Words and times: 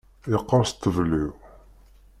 Yeqqerṣ 0.31 0.69
ṭṭbel-iw. 0.75 1.31